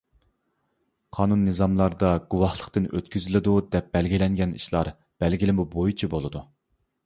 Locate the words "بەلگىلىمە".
5.25-5.71